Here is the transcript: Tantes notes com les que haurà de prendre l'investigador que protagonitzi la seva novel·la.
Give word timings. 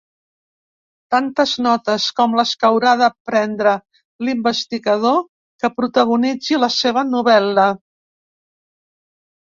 Tantes 1.15 1.51
notes 1.65 2.07
com 2.19 2.33
les 2.39 2.53
que 2.63 2.69
haurà 2.71 2.93
de 3.03 3.09
prendre 3.31 3.73
l'investigador 4.29 5.21
que 5.65 5.71
protagonitzi 5.77 6.61
la 6.65 6.71
seva 6.81 7.05
novel·la. 7.13 7.71